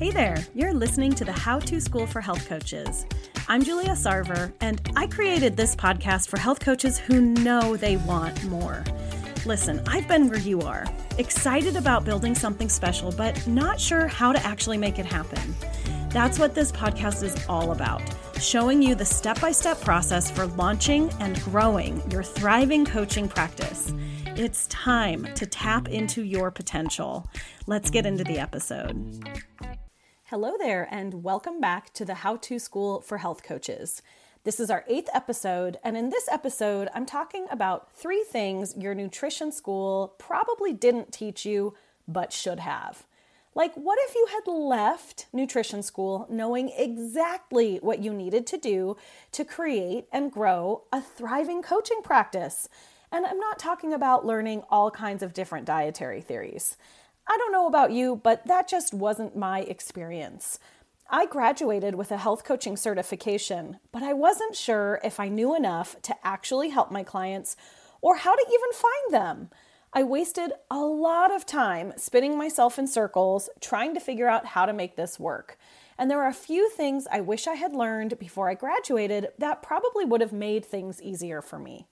Hey 0.00 0.10
there, 0.10 0.38
you're 0.54 0.72
listening 0.72 1.12
to 1.16 1.26
the 1.26 1.32
How 1.32 1.58
to 1.58 1.78
School 1.78 2.06
for 2.06 2.22
Health 2.22 2.48
Coaches. 2.48 3.04
I'm 3.48 3.62
Julia 3.62 3.90
Sarver, 3.90 4.50
and 4.62 4.80
I 4.96 5.06
created 5.06 5.58
this 5.58 5.76
podcast 5.76 6.28
for 6.28 6.38
health 6.38 6.58
coaches 6.58 6.98
who 6.98 7.20
know 7.20 7.76
they 7.76 7.98
want 7.98 8.42
more. 8.46 8.82
Listen, 9.44 9.82
I've 9.86 10.08
been 10.08 10.30
where 10.30 10.38
you 10.38 10.62
are, 10.62 10.86
excited 11.18 11.76
about 11.76 12.06
building 12.06 12.34
something 12.34 12.70
special, 12.70 13.12
but 13.12 13.46
not 13.46 13.78
sure 13.78 14.06
how 14.06 14.32
to 14.32 14.42
actually 14.42 14.78
make 14.78 14.98
it 14.98 15.04
happen. 15.04 15.54
That's 16.08 16.38
what 16.38 16.54
this 16.54 16.72
podcast 16.72 17.22
is 17.22 17.36
all 17.46 17.72
about 17.72 18.00
showing 18.40 18.80
you 18.80 18.94
the 18.94 19.04
step 19.04 19.38
by 19.38 19.52
step 19.52 19.78
process 19.82 20.30
for 20.30 20.46
launching 20.46 21.10
and 21.20 21.38
growing 21.42 22.02
your 22.10 22.22
thriving 22.22 22.86
coaching 22.86 23.28
practice. 23.28 23.92
It's 24.36 24.66
time 24.68 25.28
to 25.34 25.44
tap 25.44 25.88
into 25.88 26.22
your 26.22 26.50
potential. 26.50 27.28
Let's 27.66 27.90
get 27.90 28.06
into 28.06 28.24
the 28.24 28.38
episode. 28.38 29.28
Hello 30.30 30.52
there, 30.56 30.86
and 30.92 31.24
welcome 31.24 31.60
back 31.60 31.92
to 31.94 32.04
the 32.04 32.14
How 32.14 32.36
to 32.36 32.60
School 32.60 33.00
for 33.00 33.18
Health 33.18 33.42
Coaches. 33.42 34.00
This 34.44 34.60
is 34.60 34.70
our 34.70 34.84
eighth 34.86 35.08
episode, 35.12 35.80
and 35.82 35.96
in 35.96 36.10
this 36.10 36.28
episode, 36.30 36.88
I'm 36.94 37.04
talking 37.04 37.48
about 37.50 37.90
three 37.96 38.22
things 38.22 38.76
your 38.76 38.94
nutrition 38.94 39.50
school 39.50 40.14
probably 40.18 40.72
didn't 40.72 41.10
teach 41.10 41.44
you 41.44 41.74
but 42.06 42.32
should 42.32 42.60
have. 42.60 43.06
Like, 43.56 43.74
what 43.74 43.98
if 44.02 44.14
you 44.14 44.28
had 44.30 44.48
left 44.48 45.26
nutrition 45.32 45.82
school 45.82 46.28
knowing 46.30 46.70
exactly 46.76 47.78
what 47.78 47.98
you 47.98 48.14
needed 48.14 48.46
to 48.46 48.56
do 48.56 48.96
to 49.32 49.44
create 49.44 50.06
and 50.12 50.30
grow 50.30 50.84
a 50.92 51.02
thriving 51.02 51.60
coaching 51.60 52.02
practice? 52.04 52.68
And 53.10 53.26
I'm 53.26 53.40
not 53.40 53.58
talking 53.58 53.92
about 53.92 54.24
learning 54.24 54.62
all 54.70 54.92
kinds 54.92 55.24
of 55.24 55.34
different 55.34 55.66
dietary 55.66 56.20
theories. 56.20 56.76
I 57.30 57.36
don't 57.36 57.52
know 57.52 57.68
about 57.68 57.92
you, 57.92 58.16
but 58.16 58.44
that 58.48 58.66
just 58.66 58.92
wasn't 58.92 59.36
my 59.36 59.60
experience. 59.60 60.58
I 61.08 61.26
graduated 61.26 61.94
with 61.94 62.10
a 62.10 62.16
health 62.16 62.42
coaching 62.42 62.76
certification, 62.76 63.78
but 63.92 64.02
I 64.02 64.14
wasn't 64.14 64.56
sure 64.56 64.98
if 65.04 65.20
I 65.20 65.28
knew 65.28 65.54
enough 65.54 65.94
to 66.02 66.16
actually 66.24 66.70
help 66.70 66.90
my 66.90 67.04
clients 67.04 67.54
or 68.00 68.16
how 68.16 68.34
to 68.34 68.46
even 68.48 68.72
find 68.72 69.14
them. 69.14 69.50
I 69.92 70.02
wasted 70.02 70.54
a 70.72 70.80
lot 70.80 71.32
of 71.32 71.46
time 71.46 71.92
spinning 71.96 72.36
myself 72.36 72.80
in 72.80 72.88
circles 72.88 73.48
trying 73.60 73.94
to 73.94 74.00
figure 74.00 74.28
out 74.28 74.46
how 74.46 74.66
to 74.66 74.72
make 74.72 74.96
this 74.96 75.20
work. 75.20 75.56
And 75.96 76.10
there 76.10 76.22
are 76.22 76.28
a 76.28 76.34
few 76.34 76.68
things 76.68 77.06
I 77.12 77.20
wish 77.20 77.46
I 77.46 77.54
had 77.54 77.74
learned 77.74 78.18
before 78.18 78.50
I 78.50 78.54
graduated 78.54 79.28
that 79.38 79.62
probably 79.62 80.04
would 80.04 80.20
have 80.20 80.32
made 80.32 80.64
things 80.64 81.00
easier 81.00 81.42
for 81.42 81.60
me. 81.60 81.86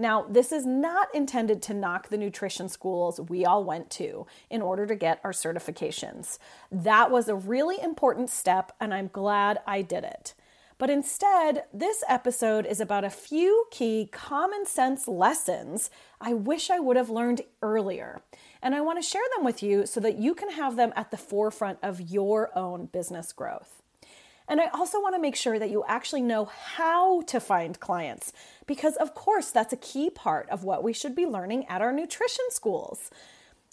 Now, 0.00 0.26
this 0.30 0.52
is 0.52 0.64
not 0.64 1.12
intended 1.12 1.60
to 1.62 1.74
knock 1.74 2.08
the 2.08 2.16
nutrition 2.16 2.68
schools 2.68 3.20
we 3.20 3.44
all 3.44 3.64
went 3.64 3.90
to 3.90 4.28
in 4.48 4.62
order 4.62 4.86
to 4.86 4.94
get 4.94 5.20
our 5.24 5.32
certifications. 5.32 6.38
That 6.70 7.10
was 7.10 7.28
a 7.28 7.34
really 7.34 7.80
important 7.82 8.30
step, 8.30 8.70
and 8.80 8.94
I'm 8.94 9.10
glad 9.12 9.58
I 9.66 9.82
did 9.82 10.04
it. 10.04 10.34
But 10.78 10.88
instead, 10.88 11.64
this 11.74 12.04
episode 12.08 12.64
is 12.64 12.80
about 12.80 13.02
a 13.02 13.10
few 13.10 13.66
key 13.72 14.08
common 14.12 14.64
sense 14.64 15.08
lessons 15.08 15.90
I 16.20 16.32
wish 16.32 16.70
I 16.70 16.78
would 16.78 16.96
have 16.96 17.10
learned 17.10 17.42
earlier. 17.60 18.22
And 18.62 18.76
I 18.76 18.80
want 18.80 19.02
to 19.02 19.08
share 19.08 19.22
them 19.34 19.44
with 19.44 19.64
you 19.64 19.84
so 19.84 19.98
that 19.98 20.18
you 20.18 20.32
can 20.32 20.52
have 20.52 20.76
them 20.76 20.92
at 20.94 21.10
the 21.10 21.16
forefront 21.16 21.80
of 21.82 22.00
your 22.00 22.56
own 22.56 22.86
business 22.86 23.32
growth. 23.32 23.82
And 24.48 24.60
I 24.60 24.66
also 24.68 25.00
want 25.00 25.14
to 25.14 25.20
make 25.20 25.36
sure 25.36 25.58
that 25.58 25.70
you 25.70 25.84
actually 25.86 26.22
know 26.22 26.46
how 26.46 27.20
to 27.22 27.38
find 27.38 27.78
clients, 27.78 28.32
because 28.66 28.96
of 28.96 29.14
course, 29.14 29.50
that's 29.50 29.74
a 29.74 29.76
key 29.76 30.08
part 30.08 30.48
of 30.48 30.64
what 30.64 30.82
we 30.82 30.94
should 30.94 31.14
be 31.14 31.26
learning 31.26 31.66
at 31.66 31.82
our 31.82 31.92
nutrition 31.92 32.46
schools. 32.48 33.10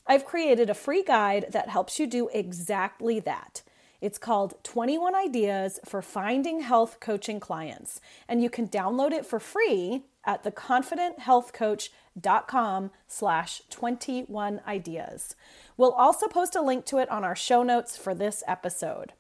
I've 0.05 0.25
created 0.25 0.69
a 0.69 0.75
free 0.75 1.01
guide 1.01 1.45
that 1.51 1.69
helps 1.69 1.97
you 1.97 2.07
do 2.07 2.29
exactly 2.33 3.21
that. 3.21 3.61
It's 4.01 4.17
called 4.17 4.61
21 4.63 5.15
Ideas 5.15 5.79
for 5.85 6.01
Finding 6.01 6.59
Health 6.59 6.99
Coaching 6.99 7.39
Clients, 7.39 8.01
and 8.27 8.43
you 8.43 8.49
can 8.49 8.67
download 8.67 9.13
it 9.13 9.25
for 9.25 9.39
free 9.39 10.03
at 10.25 10.43
theconfidenthealthcoach.com 10.43 12.91
slash 13.07 13.61
21 13.69 14.59
ideas. 14.67 15.38
We'll 15.77 15.94
also 15.94 16.27
post 16.27 16.55
a 16.55 16.61
link 16.61 16.83
to 16.85 16.97
it 16.97 17.09
on 17.09 17.23
our 17.23 17.35
show 17.35 17.63
notes 17.63 17.95
for 17.97 18.13
this 18.13 18.44
episode. 18.45 19.13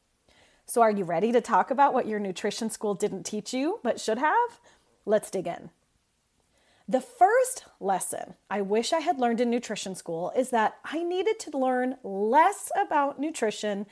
So 0.65 0.81
are 0.81 0.91
you 0.91 1.03
ready 1.03 1.31
to 1.31 1.41
talk 1.41 1.69
about 1.69 1.93
what 1.93 2.07
your 2.07 2.19
nutrition 2.19 2.69
school 2.69 2.95
didn't 2.95 3.23
teach 3.23 3.53
you 3.53 3.79
but 3.83 3.99
should 3.99 4.17
have? 4.17 4.59
Let's 5.05 5.29
dig 5.29 5.47
in. 5.47 5.69
The 6.87 7.01
first 7.01 7.65
lesson 7.79 8.35
I 8.49 8.61
wish 8.61 8.93
I 8.93 8.99
had 8.99 9.19
learned 9.19 9.41
in 9.41 9.49
nutrition 9.49 9.95
school 9.95 10.31
is 10.35 10.49
that 10.49 10.75
I 10.83 11.03
needed 11.03 11.39
to 11.39 11.57
learn 11.57 11.97
less 12.03 12.71
about 12.79 13.19
nutrition 13.19 13.85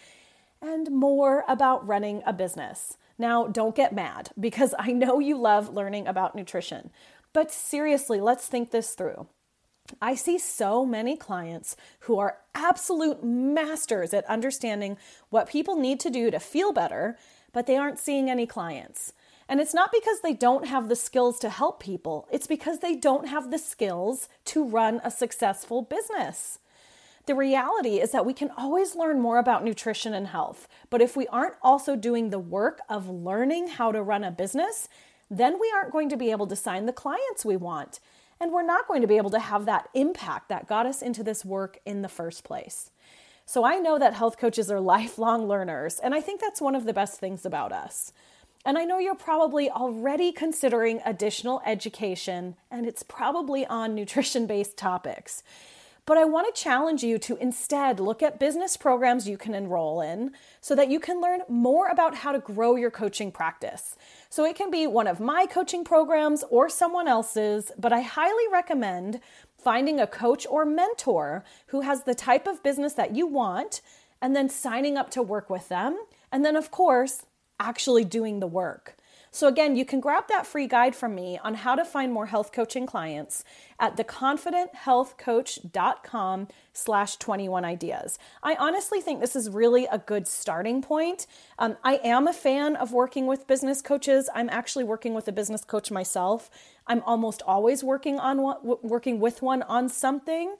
and 0.61 0.91
more 0.91 1.43
about 1.47 1.87
running 1.87 2.21
a 2.25 2.33
business. 2.33 2.97
Now, 3.17 3.47
don't 3.47 3.75
get 3.75 3.93
mad 3.93 4.29
because 4.39 4.73
I 4.79 4.91
know 4.91 5.19
you 5.19 5.37
love 5.37 5.73
learning 5.73 6.07
about 6.07 6.35
nutrition. 6.35 6.91
But 7.33 7.51
seriously, 7.51 8.21
let's 8.21 8.47
think 8.47 8.71
this 8.71 8.93
through. 8.93 9.27
I 10.01 10.15
see 10.15 10.37
so 10.37 10.85
many 10.85 11.15
clients 11.15 11.75
who 12.01 12.19
are 12.19 12.39
absolute 12.55 13.23
masters 13.23 14.13
at 14.13 14.25
understanding 14.25 14.97
what 15.29 15.49
people 15.49 15.75
need 15.75 15.99
to 16.01 16.09
do 16.09 16.31
to 16.31 16.39
feel 16.39 16.71
better, 16.71 17.17
but 17.51 17.67
they 17.67 17.77
aren't 17.77 17.99
seeing 17.99 18.29
any 18.29 18.45
clients. 18.45 19.13
And 19.47 19.59
it's 19.59 19.73
not 19.73 19.91
because 19.91 20.21
they 20.21 20.33
don't 20.33 20.67
have 20.67 20.89
the 20.89 20.95
skills 20.95 21.37
to 21.39 21.49
help 21.49 21.81
people, 21.81 22.27
it's 22.31 22.47
because 22.47 22.79
they 22.79 22.95
don't 22.95 23.27
have 23.27 23.51
the 23.51 23.57
skills 23.57 24.29
to 24.45 24.63
run 24.63 25.01
a 25.03 25.11
successful 25.11 25.81
business. 25.81 26.59
The 27.25 27.35
reality 27.35 28.01
is 28.01 28.11
that 28.11 28.25
we 28.25 28.33
can 28.33 28.51
always 28.57 28.95
learn 28.95 29.21
more 29.21 29.37
about 29.37 29.63
nutrition 29.63 30.13
and 30.13 30.27
health, 30.27 30.67
but 30.89 31.01
if 31.01 31.15
we 31.15 31.27
aren't 31.27 31.55
also 31.61 31.95
doing 31.95 32.29
the 32.29 32.39
work 32.39 32.81
of 32.89 33.09
learning 33.09 33.67
how 33.67 33.91
to 33.91 34.01
run 34.01 34.23
a 34.23 34.31
business, 34.31 34.89
then 35.29 35.57
we 35.59 35.71
aren't 35.73 35.93
going 35.93 36.09
to 36.09 36.17
be 36.17 36.31
able 36.31 36.47
to 36.47 36.55
sign 36.55 36.85
the 36.85 36.93
clients 36.93 37.45
we 37.45 37.55
want. 37.55 37.99
And 38.43 38.51
we're 38.51 38.61
not 38.61 38.89
going 38.89 39.01
to 39.01 39.07
be 39.07 39.15
able 39.15 39.29
to 39.29 39.39
have 39.39 39.63
that 39.67 39.87
impact 39.93 40.49
that 40.49 40.67
got 40.67 40.85
us 40.85 41.01
into 41.01 41.23
this 41.23 41.45
work 41.45 41.79
in 41.85 42.01
the 42.01 42.09
first 42.09 42.43
place. 42.43 42.91
So 43.45 43.63
I 43.63 43.77
know 43.77 43.97
that 43.97 44.15
health 44.15 44.37
coaches 44.37 44.69
are 44.69 44.81
lifelong 44.95 45.47
learners, 45.47 45.97
and 45.97 46.13
I 46.13 46.19
think 46.19 46.41
that's 46.41 46.59
one 46.59 46.75
of 46.75 46.83
the 46.83 46.91
best 46.91 47.21
things 47.21 47.45
about 47.45 47.71
us. 47.71 48.11
And 48.65 48.77
I 48.77 48.83
know 48.83 48.99
you're 48.99 49.15
probably 49.15 49.69
already 49.69 50.33
considering 50.33 50.99
additional 51.05 51.61
education, 51.65 52.57
and 52.69 52.85
it's 52.85 53.01
probably 53.01 53.65
on 53.65 53.95
nutrition 53.95 54.45
based 54.45 54.75
topics. 54.75 55.41
But 56.05 56.17
I 56.17 56.25
want 56.25 56.53
to 56.53 56.61
challenge 56.61 57.01
you 57.01 57.17
to 57.19 57.37
instead 57.37 57.99
look 57.99 58.21
at 58.21 58.39
business 58.39 58.75
programs 58.75 59.27
you 59.27 59.37
can 59.37 59.53
enroll 59.53 60.01
in 60.01 60.31
so 60.59 60.75
that 60.75 60.89
you 60.89 60.99
can 60.99 61.21
learn 61.21 61.41
more 61.47 61.87
about 61.87 62.15
how 62.15 62.33
to 62.33 62.39
grow 62.39 62.75
your 62.75 62.91
coaching 62.91 63.31
practice. 63.31 63.95
So 64.29 64.43
it 64.43 64.57
can 64.57 64.69
be 64.69 64.85
one 64.85 65.07
of 65.07 65.21
my 65.21 65.45
coaching 65.45 65.85
programs 65.85 66.43
or 66.49 66.67
someone 66.69 67.07
else's, 67.07 67.71
but 67.77 67.93
I 67.93 68.01
highly 68.01 68.43
recommend 68.51 69.21
finding 69.57 69.99
a 70.01 70.07
coach 70.07 70.45
or 70.49 70.65
mentor 70.65 71.45
who 71.67 71.81
has 71.81 72.03
the 72.03 72.15
type 72.15 72.47
of 72.47 72.63
business 72.63 72.93
that 72.93 73.15
you 73.15 73.25
want 73.25 73.81
and 74.21 74.35
then 74.35 74.49
signing 74.49 74.97
up 74.97 75.09
to 75.11 75.21
work 75.21 75.49
with 75.49 75.69
them. 75.69 75.97
And 76.33 76.43
then, 76.43 76.57
of 76.57 76.69
course, 76.69 77.23
actually 77.59 78.03
doing 78.03 78.41
the 78.41 78.47
work. 78.47 78.97
So 79.33 79.47
again, 79.47 79.75
you 79.75 79.83
can 79.83 79.99
grab 79.99 80.27
that 80.27 80.45
free 80.45 80.67
guide 80.67 80.95
from 80.95 81.15
me 81.15 81.39
on 81.43 81.55
how 81.55 81.73
to 81.73 81.83
find 81.83 82.13
more 82.13 82.27
health 82.27 82.51
coaching 82.51 82.85
clients 82.85 83.43
at 83.79 83.97
theconfidenthealthcoach.com 83.97 86.47
slash 86.71 87.15
21 87.15 87.65
ideas. 87.65 88.19
I 88.43 88.55
honestly 88.59 89.01
think 89.01 89.21
this 89.21 89.35
is 89.35 89.49
really 89.49 89.87
a 89.91 89.97
good 89.97 90.27
starting 90.27 90.83
point. 90.83 91.25
Um, 91.57 91.77
I 91.83 91.99
am 92.03 92.27
a 92.27 92.33
fan 92.33 92.75
of 92.75 92.91
working 92.91 93.25
with 93.25 93.47
business 93.47 93.81
coaches. 93.81 94.29
I'm 94.35 94.51
actually 94.51 94.83
working 94.83 95.15
with 95.15 95.27
a 95.27 95.31
business 95.31 95.65
coach 95.65 95.89
myself. 95.89 96.51
I'm 96.85 97.01
almost 97.01 97.41
always 97.41 97.83
working 97.83 98.19
on 98.19 98.37
working 98.83 99.19
with 99.19 99.41
one 99.41 99.63
on 99.63 99.89
something, 99.89 100.57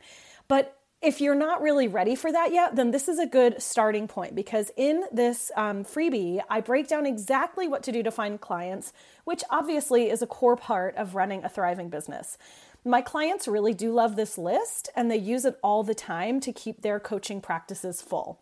but 0.48 0.80
if 1.04 1.20
you're 1.20 1.36
not 1.36 1.62
really 1.62 1.88
ready 1.88 2.16
for 2.16 2.32
that 2.32 2.54
yet, 2.54 2.78
then 2.78 2.92
this 2.92 3.10
is 3.10 3.20
a 3.20 3.26
good 3.26 3.62
starting 3.62 4.08
point 4.08 4.36
because 4.36 4.72
in 4.78 5.04
this 5.12 5.52
um, 5.58 5.84
freebie, 5.84 6.40
I 6.50 6.62
break 6.62 6.88
down 6.88 7.06
exactly 7.06 7.68
what 7.68 7.84
to 7.84 7.92
do 7.92 8.02
to 8.04 8.12
find 8.12 8.40
clients, 8.40 8.94
which 9.26 9.44
obviously 9.50 10.10
is 10.10 10.22
a 10.22 10.28
core 10.28 10.56
part 10.56 10.96
of 10.96 11.14
running 11.14 11.44
a 11.44 11.50
thriving 11.50 11.90
business. 11.90 12.38
My 12.86 13.02
clients 13.02 13.48
really 13.48 13.74
do 13.74 13.92
love 13.92 14.16
this 14.16 14.38
list 14.38 14.90
and 14.96 15.12
they 15.12 15.18
use 15.18 15.46
it 15.46 15.58
all 15.62 15.84
the 15.84 15.96
time 15.96 16.40
to 16.40 16.54
keep 16.54 16.82
their 16.82 17.00
coaching 17.00 17.42
practices 17.42 18.02
full. 18.02 18.40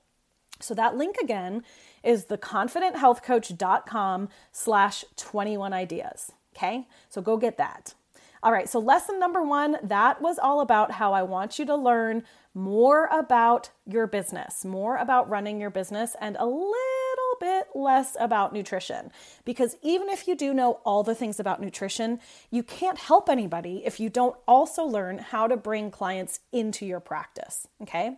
So 0.60 0.76
that 0.76 0.96
link 0.96 1.16
again 1.22 1.64
is 2.04 2.26
theconfidenthealthcoach.com 2.26 4.30
slash 4.52 5.06
21 5.16 5.74
ideas. 5.74 6.32
Okay, 6.56 6.88
so 7.10 7.22
go 7.22 7.38
get 7.38 7.58
that. 7.58 7.96
All 8.44 8.52
right, 8.52 8.68
so 8.68 8.80
lesson 8.80 9.20
number 9.20 9.44
one, 9.44 9.78
that 9.84 10.20
was 10.20 10.40
all 10.40 10.62
about 10.62 10.94
how 10.94 11.14
I 11.14 11.22
want 11.22 11.60
you 11.60 11.66
to 11.68 11.76
learn 11.76 12.24
more 12.56 13.06
about 13.12 13.70
your 13.86 14.08
business, 14.08 14.66
more 14.66 14.98
about 14.98 15.30
running 15.30 15.62
your 15.62 15.70
business, 15.70 16.16
and 16.20 16.36
a 16.40 16.46
little 16.46 17.38
bit 17.40 17.68
less 17.76 18.18
about 18.20 18.52
nutrition. 18.52 19.12
Because 19.46 19.76
even 19.84 20.10
if 20.10 20.28
you 20.28 20.36
do 20.36 20.56
know 20.56 20.80
all 20.84 21.04
the 21.04 21.14
things 21.14 21.40
about 21.40 21.62
nutrition, 21.62 22.20
you 22.50 22.64
can't 22.64 22.98
help 22.98 23.30
anybody 23.30 23.84
if 23.86 24.00
you 24.00 24.10
don't 24.10 24.36
also 24.48 24.84
learn 24.84 25.20
how 25.20 25.46
to 25.46 25.56
bring 25.56 25.92
clients 25.92 26.40
into 26.52 26.84
your 26.84 27.00
practice. 27.00 27.68
Okay? 27.84 28.18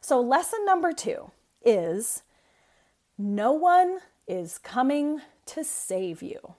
So, 0.00 0.20
lesson 0.20 0.64
number 0.64 0.92
two 0.92 1.32
is 1.64 2.22
no 3.18 3.50
one 3.50 3.98
is 4.28 4.58
coming 4.58 5.20
to 5.46 5.64
save 5.64 6.22
you. 6.22 6.54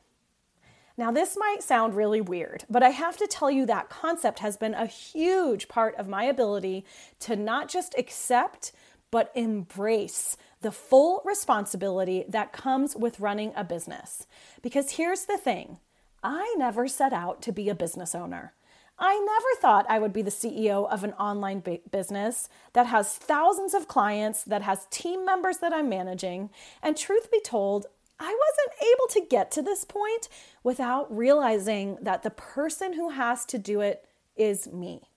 Now, 1.02 1.10
this 1.10 1.36
might 1.36 1.64
sound 1.64 1.96
really 1.96 2.22
weird, 2.22 2.64
but 2.70 2.84
I 2.84 2.90
have 2.90 3.18
to 3.18 3.26
tell 3.26 3.50
you 3.50 3.66
that 3.66 3.90
concept 3.90 4.38
has 4.38 4.56
been 4.56 4.76
a 4.76 4.86
huge 4.86 5.68
part 5.68 5.96
of 5.96 6.08
my 6.08 6.26
ability 6.26 6.86
to 7.22 7.36
not 7.36 7.70
just 7.70 7.96
accept, 7.98 8.72
but 9.10 9.32
embrace 9.34 10.38
the 10.62 10.72
full 10.72 11.24
responsibility 11.26 12.24
that 12.30 12.54
comes 12.54 12.96
with 12.96 13.20
running 13.20 13.52
a 13.56 13.64
business. 13.64 14.28
Because 14.62 14.92
here's 14.92 15.26
the 15.26 15.40
thing 15.40 15.80
I 16.22 16.54
never 16.60 16.88
set 16.88 17.14
out 17.14 17.42
to 17.42 17.52
be 17.52 17.68
a 17.68 17.74
business 17.74 18.14
owner. 18.14 18.54
I 19.00 19.18
never 19.18 19.60
thought 19.60 19.90
I 19.90 19.98
would 19.98 20.14
be 20.14 20.22
the 20.22 20.30
CEO 20.30 20.88
of 20.88 21.04
an 21.04 21.14
online 21.14 21.64
business 21.90 22.48
that 22.74 22.86
has 22.86 23.18
thousands 23.18 23.74
of 23.74 23.88
clients, 23.88 24.44
that 24.44 24.62
has 24.62 24.86
team 24.92 25.26
members 25.26 25.58
that 25.58 25.74
I'm 25.74 25.90
managing. 25.90 26.52
And 26.84 26.96
truth 26.96 27.32
be 27.32 27.42
told, 27.44 27.88
I 28.22 28.38
wasn't 28.38 28.94
able 28.94 29.08
to 29.14 29.28
get 29.30 29.50
to 29.52 29.62
this 29.64 29.84
point 29.84 30.30
without 30.64 31.16
realizing 31.16 31.98
that 32.02 32.22
the 32.22 32.30
person 32.30 32.94
who 32.94 33.10
has 33.10 33.46
to 33.46 33.58
do 33.58 33.82
it 33.82 34.06
is 34.36 34.72
me. 34.72 35.10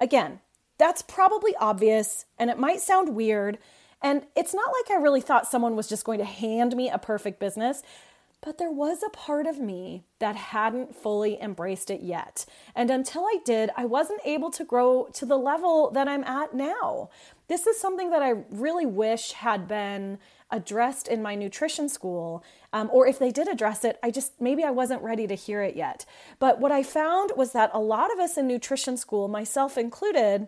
Again, 0.00 0.40
that's 0.78 1.02
probably 1.02 1.56
obvious 1.56 2.26
and 2.38 2.50
it 2.50 2.58
might 2.58 2.80
sound 2.80 3.16
weird. 3.16 3.58
And 4.00 4.26
it's 4.36 4.54
not 4.54 4.72
like 4.72 4.96
I 4.96 5.02
really 5.02 5.20
thought 5.20 5.48
someone 5.48 5.74
was 5.74 5.88
just 5.88 6.04
going 6.04 6.18
to 6.18 6.24
hand 6.24 6.76
me 6.76 6.88
a 6.88 6.98
perfect 6.98 7.40
business. 7.40 7.82
But 8.40 8.58
there 8.58 8.70
was 8.70 9.02
a 9.02 9.08
part 9.08 9.46
of 9.46 9.58
me 9.58 10.04
that 10.18 10.36
hadn't 10.36 10.94
fully 10.94 11.40
embraced 11.40 11.90
it 11.90 12.02
yet. 12.02 12.44
And 12.74 12.90
until 12.90 13.24
I 13.24 13.38
did, 13.42 13.70
I 13.74 13.86
wasn't 13.86 14.20
able 14.22 14.50
to 14.50 14.64
grow 14.64 15.08
to 15.14 15.24
the 15.24 15.38
level 15.38 15.90
that 15.92 16.08
I'm 16.08 16.24
at 16.24 16.52
now. 16.52 17.08
This 17.48 17.66
is 17.66 17.80
something 17.80 18.10
that 18.10 18.22
I 18.22 18.44
really 18.50 18.84
wish 18.84 19.32
had 19.32 19.66
been 19.66 20.18
addressed 20.54 21.08
in 21.08 21.20
my 21.20 21.34
nutrition 21.34 21.88
school. 21.88 22.44
Um, 22.72 22.88
or 22.92 23.06
if 23.06 23.18
they 23.18 23.30
did 23.30 23.48
address 23.48 23.84
it, 23.84 23.98
I 24.02 24.10
just 24.10 24.40
maybe 24.40 24.62
I 24.62 24.70
wasn't 24.70 25.02
ready 25.02 25.26
to 25.26 25.34
hear 25.34 25.62
it 25.62 25.74
yet. 25.74 26.06
But 26.38 26.60
what 26.60 26.72
I 26.72 26.82
found 26.84 27.32
was 27.36 27.52
that 27.52 27.70
a 27.74 27.80
lot 27.80 28.12
of 28.12 28.20
us 28.20 28.38
in 28.38 28.46
nutrition 28.46 28.96
school, 28.96 29.26
myself 29.26 29.76
included, 29.76 30.46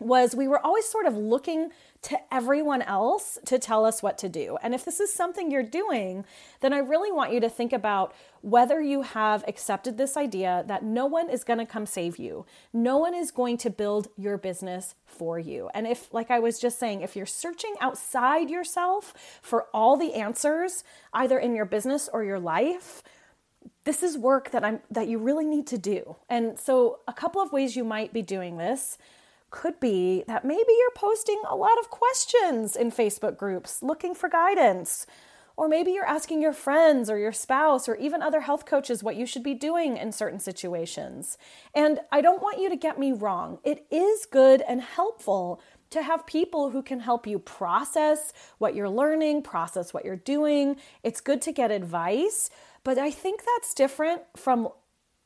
was 0.00 0.34
we 0.34 0.48
were 0.48 0.64
always 0.64 0.86
sort 0.86 1.06
of 1.06 1.16
looking 1.16 1.70
to 2.00 2.18
everyone 2.32 2.82
else 2.82 3.38
to 3.46 3.58
tell 3.58 3.84
us 3.84 4.02
what 4.02 4.18
to 4.18 4.28
do. 4.28 4.56
And 4.62 4.74
if 4.74 4.84
this 4.84 5.00
is 5.00 5.12
something 5.12 5.50
you're 5.50 5.62
doing, 5.62 6.24
then 6.60 6.72
I 6.72 6.78
really 6.78 7.10
want 7.10 7.32
you 7.32 7.40
to 7.40 7.48
think 7.48 7.72
about 7.72 8.14
whether 8.40 8.80
you 8.80 9.02
have 9.02 9.44
accepted 9.48 9.98
this 9.98 10.16
idea 10.16 10.64
that 10.68 10.84
no 10.84 11.06
one 11.06 11.28
is 11.28 11.42
going 11.42 11.58
to 11.58 11.66
come 11.66 11.86
save 11.86 12.16
you. 12.16 12.46
No 12.72 12.98
one 12.98 13.14
is 13.14 13.32
going 13.32 13.56
to 13.58 13.70
build 13.70 14.08
your 14.16 14.38
business 14.38 14.94
for 15.06 15.40
you. 15.40 15.70
And 15.74 15.86
if, 15.88 16.14
like 16.14 16.30
I 16.30 16.38
was 16.38 16.60
just 16.60 16.78
saying, 16.78 17.00
if 17.00 17.16
you're 17.16 17.26
searching 17.26 17.74
outside 17.80 18.48
yourself 18.48 19.40
for 19.42 19.66
all 19.74 19.96
the 19.96 20.14
answers, 20.14 20.84
either 21.12 21.38
in 21.38 21.56
your 21.56 21.64
business 21.64 22.08
or 22.12 22.22
your 22.22 22.38
life, 22.38 23.02
this 23.84 24.02
is 24.02 24.16
work 24.16 24.50
that 24.50 24.64
I'm 24.64 24.80
that 24.90 25.08
you 25.08 25.18
really 25.18 25.46
need 25.46 25.66
to 25.68 25.78
do. 25.78 26.16
And 26.28 26.58
so 26.58 27.00
a 27.08 27.12
couple 27.12 27.40
of 27.40 27.52
ways 27.52 27.74
you 27.74 27.84
might 27.84 28.12
be 28.12 28.22
doing 28.22 28.58
this 28.58 28.98
could 29.50 29.80
be 29.80 30.24
that 30.26 30.44
maybe 30.44 30.72
you're 30.78 30.90
posting 30.94 31.40
a 31.48 31.56
lot 31.56 31.78
of 31.78 31.90
questions 31.90 32.76
in 32.76 32.90
Facebook 32.90 33.36
groups 33.36 33.82
looking 33.82 34.14
for 34.14 34.28
guidance. 34.28 35.06
Or 35.56 35.66
maybe 35.66 35.90
you're 35.90 36.06
asking 36.06 36.40
your 36.40 36.52
friends 36.52 37.10
or 37.10 37.18
your 37.18 37.32
spouse 37.32 37.88
or 37.88 37.96
even 37.96 38.22
other 38.22 38.42
health 38.42 38.64
coaches 38.64 39.02
what 39.02 39.16
you 39.16 39.26
should 39.26 39.42
be 39.42 39.54
doing 39.54 39.96
in 39.96 40.12
certain 40.12 40.38
situations. 40.38 41.36
And 41.74 41.98
I 42.12 42.20
don't 42.20 42.40
want 42.40 42.60
you 42.60 42.68
to 42.68 42.76
get 42.76 42.96
me 42.96 43.10
wrong. 43.10 43.58
It 43.64 43.84
is 43.90 44.24
good 44.24 44.62
and 44.68 44.80
helpful 44.80 45.60
to 45.90 46.02
have 46.02 46.26
people 46.26 46.70
who 46.70 46.80
can 46.80 47.00
help 47.00 47.26
you 47.26 47.40
process 47.40 48.32
what 48.58 48.76
you're 48.76 48.88
learning, 48.88 49.42
process 49.42 49.92
what 49.92 50.04
you're 50.04 50.14
doing. 50.14 50.76
It's 51.02 51.20
good 51.20 51.42
to 51.42 51.52
get 51.52 51.72
advice, 51.72 52.50
but 52.84 52.96
I 52.96 53.10
think 53.10 53.42
that's 53.44 53.74
different 53.74 54.22
from 54.36 54.68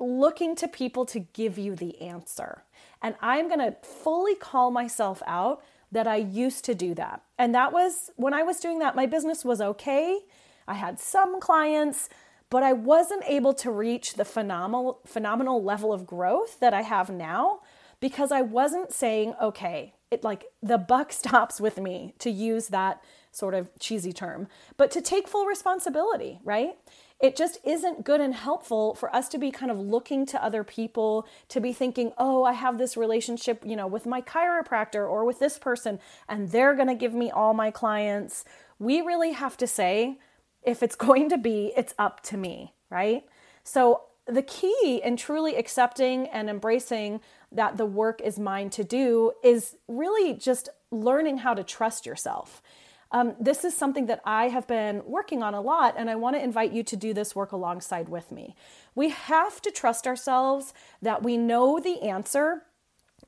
looking 0.02 0.54
to 0.56 0.68
people 0.68 1.06
to 1.06 1.20
give 1.20 1.56
you 1.56 1.74
the 1.74 2.00
answer. 2.00 2.64
And 3.00 3.14
I'm 3.20 3.48
going 3.48 3.60
to 3.60 3.76
fully 3.82 4.34
call 4.34 4.70
myself 4.70 5.22
out 5.26 5.62
that 5.90 6.06
I 6.06 6.16
used 6.16 6.64
to 6.64 6.74
do 6.74 6.94
that. 6.94 7.22
And 7.38 7.54
that 7.54 7.72
was 7.72 8.10
when 8.16 8.34
I 8.34 8.42
was 8.42 8.58
doing 8.60 8.78
that, 8.80 8.96
my 8.96 9.06
business 9.06 9.44
was 9.44 9.60
okay. 9.60 10.20
I 10.66 10.74
had 10.74 10.98
some 10.98 11.40
clients, 11.40 12.08
but 12.50 12.62
I 12.62 12.72
wasn't 12.72 13.24
able 13.26 13.54
to 13.54 13.70
reach 13.70 14.14
the 14.14 14.24
phenomenal 14.24 15.00
phenomenal 15.06 15.62
level 15.62 15.92
of 15.92 16.06
growth 16.06 16.60
that 16.60 16.74
I 16.74 16.82
have 16.82 17.10
now 17.10 17.60
because 18.00 18.32
I 18.32 18.42
wasn't 18.42 18.92
saying, 18.92 19.34
okay, 19.40 19.94
it 20.10 20.24
like 20.24 20.44
the 20.62 20.78
buck 20.78 21.12
stops 21.22 21.60
with 21.60 21.78
me 21.78 22.14
to 22.18 22.30
use 22.30 22.68
that 22.68 23.02
sort 23.32 23.54
of 23.54 23.70
cheesy 23.80 24.12
term, 24.12 24.46
but 24.76 24.90
to 24.92 25.00
take 25.00 25.26
full 25.26 25.46
responsibility, 25.46 26.38
right? 26.44 26.76
it 27.22 27.36
just 27.36 27.58
isn't 27.64 28.04
good 28.04 28.20
and 28.20 28.34
helpful 28.34 28.96
for 28.96 29.14
us 29.14 29.28
to 29.28 29.38
be 29.38 29.52
kind 29.52 29.70
of 29.70 29.78
looking 29.78 30.26
to 30.26 30.44
other 30.44 30.64
people 30.64 31.24
to 31.48 31.60
be 31.60 31.72
thinking, 31.72 32.12
oh, 32.18 32.42
I 32.42 32.52
have 32.52 32.78
this 32.78 32.96
relationship, 32.96 33.62
you 33.64 33.76
know, 33.76 33.86
with 33.86 34.06
my 34.06 34.20
chiropractor 34.20 35.08
or 35.08 35.24
with 35.24 35.38
this 35.38 35.56
person, 35.56 36.00
and 36.28 36.50
they're 36.50 36.74
going 36.74 36.88
to 36.88 36.96
give 36.96 37.14
me 37.14 37.30
all 37.30 37.54
my 37.54 37.70
clients. 37.70 38.44
We 38.80 39.00
really 39.00 39.32
have 39.32 39.56
to 39.58 39.68
say, 39.68 40.18
if 40.64 40.82
it's 40.82 40.96
going 41.06 41.28
to 41.30 41.38
be, 41.38 41.72
it's 41.76 41.94
up 41.96 42.22
to 42.24 42.36
me, 42.36 42.74
right? 42.90 43.24
So, 43.64 44.02
the 44.26 44.42
key 44.42 45.00
in 45.02 45.16
truly 45.16 45.56
accepting 45.56 46.28
and 46.28 46.48
embracing 46.48 47.20
that 47.50 47.76
the 47.76 47.86
work 47.86 48.20
is 48.20 48.38
mine 48.38 48.70
to 48.70 48.84
do 48.84 49.32
is 49.42 49.74
really 49.88 50.32
just 50.32 50.68
learning 50.92 51.38
how 51.38 51.54
to 51.54 51.64
trust 51.64 52.06
yourself. 52.06 52.62
Um, 53.12 53.34
this 53.38 53.62
is 53.62 53.76
something 53.76 54.06
that 54.06 54.22
I 54.24 54.48
have 54.48 54.66
been 54.66 55.02
working 55.04 55.42
on 55.42 55.52
a 55.52 55.60
lot, 55.60 55.94
and 55.98 56.08
I 56.08 56.16
want 56.16 56.34
to 56.34 56.42
invite 56.42 56.72
you 56.72 56.82
to 56.82 56.96
do 56.96 57.12
this 57.12 57.36
work 57.36 57.52
alongside 57.52 58.08
with 58.08 58.32
me. 58.32 58.56
We 58.94 59.10
have 59.10 59.60
to 59.62 59.70
trust 59.70 60.06
ourselves 60.06 60.72
that 61.02 61.22
we 61.22 61.36
know 61.36 61.78
the 61.78 62.00
answer, 62.00 62.62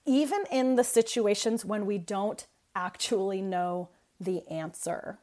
even 0.06 0.44
in 0.50 0.76
the 0.76 0.84
situations 0.84 1.64
when 1.64 1.84
we 1.84 1.98
don't 1.98 2.46
actually 2.75 3.42
know 3.42 3.90
the 4.19 4.48
answer. 4.48 5.19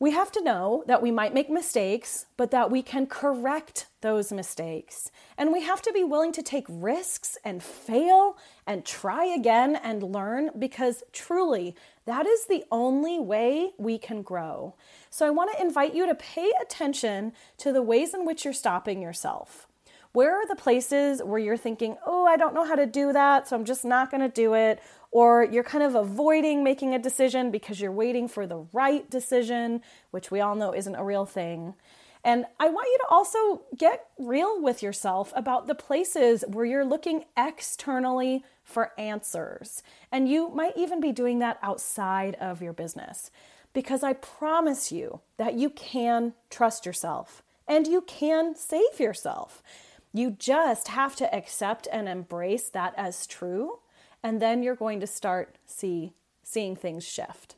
We 0.00 0.12
have 0.12 0.30
to 0.32 0.44
know 0.44 0.84
that 0.86 1.02
we 1.02 1.10
might 1.10 1.34
make 1.34 1.50
mistakes, 1.50 2.26
but 2.36 2.52
that 2.52 2.70
we 2.70 2.82
can 2.82 3.08
correct 3.08 3.88
those 4.00 4.30
mistakes. 4.30 5.10
And 5.36 5.52
we 5.52 5.62
have 5.62 5.82
to 5.82 5.92
be 5.92 6.04
willing 6.04 6.30
to 6.32 6.42
take 6.42 6.66
risks 6.68 7.36
and 7.44 7.60
fail 7.60 8.36
and 8.64 8.84
try 8.84 9.24
again 9.24 9.74
and 9.74 10.04
learn 10.04 10.50
because 10.56 11.02
truly, 11.12 11.74
that 12.08 12.26
is 12.26 12.46
the 12.46 12.64
only 12.72 13.20
way 13.20 13.72
we 13.78 13.98
can 13.98 14.22
grow. 14.22 14.74
So 15.10 15.26
I 15.26 15.30
want 15.30 15.52
to 15.52 15.62
invite 15.62 15.94
you 15.94 16.06
to 16.06 16.14
pay 16.14 16.50
attention 16.60 17.32
to 17.58 17.72
the 17.72 17.82
ways 17.82 18.14
in 18.14 18.24
which 18.24 18.44
you're 18.44 18.54
stopping 18.54 19.02
yourself. 19.02 19.68
Where 20.12 20.34
are 20.34 20.46
the 20.46 20.56
places 20.56 21.22
where 21.22 21.38
you're 21.38 21.58
thinking, 21.58 21.96
oh, 22.06 22.24
I 22.24 22.38
don't 22.38 22.54
know 22.54 22.64
how 22.64 22.76
to 22.76 22.86
do 22.86 23.12
that, 23.12 23.46
so 23.46 23.54
I'm 23.54 23.66
just 23.66 23.84
not 23.84 24.10
going 24.10 24.22
to 24.22 24.28
do 24.28 24.54
it? 24.54 24.80
or 25.10 25.44
you're 25.50 25.64
kind 25.64 25.84
of 25.84 25.94
avoiding 25.94 26.62
making 26.62 26.94
a 26.94 26.98
decision 26.98 27.50
because 27.50 27.80
you're 27.80 27.92
waiting 27.92 28.28
for 28.28 28.46
the 28.46 28.66
right 28.72 29.08
decision, 29.10 29.80
which 30.10 30.30
we 30.30 30.40
all 30.40 30.54
know 30.54 30.74
isn't 30.74 30.94
a 30.94 31.04
real 31.04 31.24
thing. 31.24 31.74
And 32.24 32.46
I 32.58 32.68
want 32.68 32.88
you 32.90 32.98
to 32.98 33.06
also 33.10 33.62
get 33.76 34.06
real 34.18 34.60
with 34.60 34.82
yourself 34.82 35.32
about 35.36 35.66
the 35.66 35.74
places 35.74 36.44
where 36.48 36.64
you're 36.64 36.84
looking 36.84 37.24
externally 37.36 38.44
for 38.64 38.92
answers. 38.98 39.82
And 40.12 40.28
you 40.28 40.48
might 40.50 40.76
even 40.76 41.00
be 41.00 41.12
doing 41.12 41.38
that 41.38 41.58
outside 41.62 42.34
of 42.36 42.60
your 42.60 42.72
business. 42.72 43.30
Because 43.72 44.02
I 44.02 44.14
promise 44.14 44.90
you 44.90 45.20
that 45.36 45.54
you 45.54 45.70
can 45.70 46.34
trust 46.50 46.84
yourself 46.86 47.42
and 47.66 47.86
you 47.86 48.00
can 48.02 48.54
save 48.54 48.98
yourself. 48.98 49.62
You 50.12 50.30
just 50.30 50.88
have 50.88 51.14
to 51.16 51.34
accept 51.34 51.86
and 51.92 52.08
embrace 52.08 52.68
that 52.70 52.94
as 52.96 53.26
true 53.26 53.78
and 54.22 54.42
then 54.42 54.62
you're 54.62 54.74
going 54.74 55.00
to 55.00 55.06
start 55.06 55.56
see 55.66 56.12
seeing 56.42 56.74
things 56.74 57.04
shift. 57.04 57.56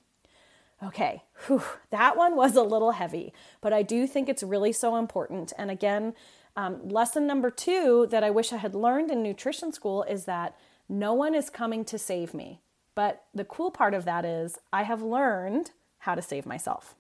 Okay, 0.82 1.22
whew, 1.46 1.62
that 1.90 2.16
one 2.16 2.36
was 2.36 2.56
a 2.56 2.62
little 2.62 2.92
heavy, 2.92 3.34
but 3.60 3.72
I 3.72 3.82
do 3.82 4.06
think 4.06 4.28
it's 4.28 4.42
really 4.42 4.72
so 4.72 4.96
important. 4.96 5.52
And 5.58 5.70
again, 5.70 6.14
um, 6.56 6.88
lesson 6.88 7.26
number 7.26 7.50
two 7.50 8.06
that 8.10 8.24
I 8.24 8.30
wish 8.30 8.52
I 8.52 8.56
had 8.56 8.74
learned 8.74 9.10
in 9.10 9.22
nutrition 9.22 9.72
school 9.72 10.02
is 10.04 10.24
that 10.24 10.56
no 10.88 11.12
one 11.12 11.34
is 11.34 11.50
coming 11.50 11.84
to 11.84 11.98
save 11.98 12.32
me. 12.32 12.60
But 12.94 13.24
the 13.34 13.44
cool 13.44 13.70
part 13.70 13.94
of 13.94 14.04
that 14.06 14.24
is 14.24 14.58
I 14.72 14.82
have 14.82 15.02
learned 15.02 15.70
how 15.98 16.14
to 16.14 16.22
save 16.22 16.46
myself. 16.46 16.96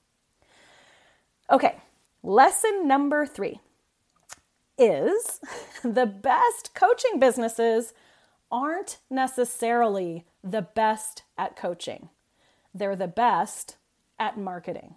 Okay, 1.50 1.76
lesson 2.22 2.86
number 2.86 3.26
three 3.26 3.60
is 4.78 5.40
the 5.82 6.06
best 6.06 6.74
coaching 6.74 7.18
businesses 7.18 7.92
aren't 8.52 8.98
necessarily 9.08 10.26
the 10.44 10.62
best 10.62 11.22
at 11.36 11.56
coaching. 11.56 12.08
They're 12.74 12.96
the 12.96 13.08
best 13.08 13.76
at 14.18 14.38
marketing. 14.38 14.96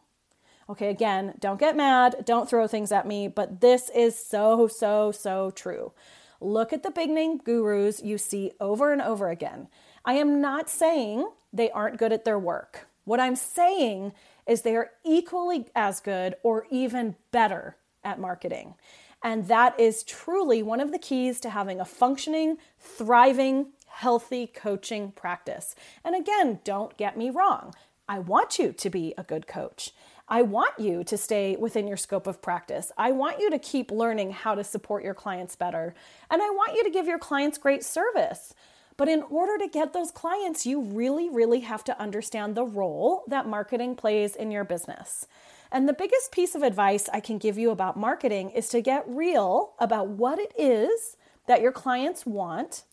Okay, 0.70 0.90
again, 0.90 1.34
don't 1.40 1.60
get 1.60 1.76
mad, 1.76 2.24
don't 2.26 2.50
throw 2.50 2.68
things 2.68 2.92
at 2.92 3.06
me, 3.06 3.28
but 3.28 3.60
this 3.60 3.90
is 3.94 4.18
so, 4.18 4.68
so, 4.68 5.12
so 5.12 5.52
true. 5.52 5.92
Look 6.40 6.72
at 6.72 6.84
the 6.84 6.92
big 6.92 7.10
name 7.10 7.38
gurus 7.38 8.02
you 8.02 8.18
see 8.18 8.52
over 8.60 8.92
and 8.92 9.02
over 9.02 9.30
again. 9.30 9.68
I 10.06 10.14
am 10.14 10.42
not 10.42 10.70
saying 10.70 11.30
they 11.52 11.70
aren't 11.72 11.98
good 11.98 12.14
at 12.14 12.26
their 12.26 12.40
work. 12.40 12.88
What 13.06 13.20
I'm 13.20 13.36
saying 13.36 14.14
is 14.48 14.62
they 14.62 14.76
are 14.76 14.92
equally 15.06 15.68
as 15.76 16.00
good 16.00 16.36
or 16.44 16.66
even 16.70 17.16
better 17.32 17.78
at 18.04 18.20
marketing. 18.20 18.76
And 19.22 19.48
that 19.48 19.80
is 19.80 20.04
truly 20.04 20.62
one 20.62 20.82
of 20.82 20.92
the 20.92 21.00
keys 21.00 21.40
to 21.42 21.50
having 21.50 21.80
a 21.80 21.86
functioning, 21.86 22.58
thriving, 22.78 23.68
healthy 23.94 24.48
coaching 24.48 25.12
practice. 25.12 25.76
And 26.04 26.16
again, 26.16 26.60
don't 26.64 26.98
get 26.98 27.18
me 27.18 27.30
wrong. 27.30 27.74
I 28.10 28.20
want 28.20 28.60
you 28.60 28.74
to 28.74 28.90
be 28.90 29.14
a 29.18 29.24
good 29.24 29.48
coach. 29.48 29.92
I 30.28 30.42
want 30.42 30.80
you 30.80 31.04
to 31.04 31.18
stay 31.18 31.56
within 31.58 31.88
your 31.88 31.98
scope 31.98 32.28
of 32.28 32.42
practice. 32.42 32.92
I 32.98 33.12
want 33.12 33.40
you 33.40 33.50
to 33.52 33.60
keep 33.60 33.92
learning 33.92 34.32
how 34.32 34.56
to 34.56 34.64
support 34.64 35.04
your 35.04 35.14
clients 35.14 35.56
better. 35.56 35.94
And 36.30 36.42
I 36.42 36.50
want 36.50 36.76
you 36.76 36.84
to 36.84 36.90
give 36.90 37.06
your 37.06 37.20
clients 37.20 37.58
great 37.58 37.84
service. 37.84 38.54
But 38.98 39.10
in 39.10 39.24
order 39.24 39.58
to 39.58 39.68
get 39.68 39.94
those 39.94 40.12
clients, 40.12 40.66
you 40.66 40.82
really, 40.82 41.30
really 41.30 41.62
have 41.62 41.84
to 41.86 42.00
understand 42.00 42.56
the 42.56 42.66
role 42.66 43.24
that 43.28 43.48
marketing 43.48 43.96
plays 43.96 44.36
in 44.36 44.52
your 44.52 44.64
business. 44.64 45.28
And 45.72 45.90
the 45.90 45.94
biggest 45.94 46.32
piece 46.32 46.56
of 46.56 46.62
advice 46.62 47.10
I 47.12 47.20
can 47.20 47.38
give 47.38 47.58
you 47.58 47.72
about 47.72 47.98
marketing 47.98 48.52
is 48.52 48.70
to 48.70 48.82
get 48.82 49.04
real 49.08 49.74
about 49.80 50.08
what 50.10 50.40
it 50.40 50.54
is 50.58 51.18
that 51.48 51.62
your 51.62 51.72
clients 51.72 52.26
want 52.26 52.84